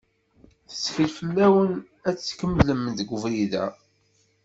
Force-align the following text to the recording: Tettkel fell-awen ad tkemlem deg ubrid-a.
Tettkel 0.69 1.09
fell-awen 1.17 1.71
ad 2.07 2.15
tkemlem 2.17 2.83
deg 2.97 3.09
ubrid-a. 3.15 3.65